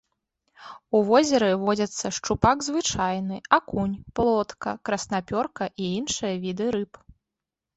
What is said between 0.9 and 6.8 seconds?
У возеры водзяцца шчупак звычайны, акунь, плотка, краснапёрка і іншыя віды